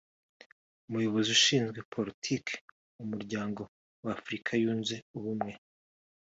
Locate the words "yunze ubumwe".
4.63-5.51